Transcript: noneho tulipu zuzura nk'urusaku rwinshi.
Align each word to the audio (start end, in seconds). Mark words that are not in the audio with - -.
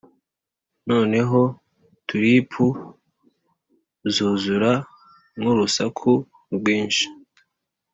noneho 0.89 1.39
tulipu 2.07 2.65
zuzura 4.13 4.71
nk'urusaku 5.39 6.11
rwinshi. 6.55 7.05